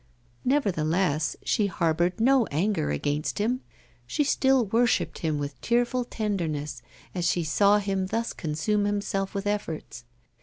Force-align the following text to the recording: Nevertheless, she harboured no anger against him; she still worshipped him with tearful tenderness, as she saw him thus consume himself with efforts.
Nevertheless, 0.43 1.35
she 1.43 1.67
harboured 1.67 2.19
no 2.19 2.47
anger 2.47 2.89
against 2.89 3.37
him; 3.37 3.61
she 4.07 4.23
still 4.23 4.65
worshipped 4.65 5.19
him 5.19 5.37
with 5.37 5.61
tearful 5.61 6.05
tenderness, 6.05 6.81
as 7.13 7.25
she 7.29 7.43
saw 7.43 7.77
him 7.77 8.07
thus 8.07 8.33
consume 8.33 8.85
himself 8.85 9.35
with 9.35 9.45
efforts. 9.45 10.03